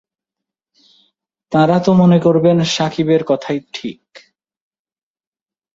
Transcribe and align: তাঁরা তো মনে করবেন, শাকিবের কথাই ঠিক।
তাঁরা 1.51 1.77
তো 1.79 1.91
মনে 1.93 2.19
করবেন, 2.19 2.57
শাকিবের 2.65 3.21
কথাই 3.23 3.59
ঠিক। 3.73 4.01